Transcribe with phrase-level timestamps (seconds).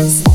[0.00, 0.29] This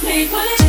[0.00, 0.67] people